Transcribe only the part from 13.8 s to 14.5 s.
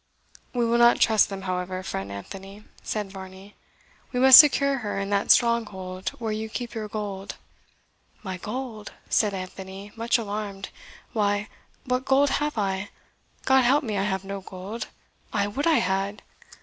me, I have no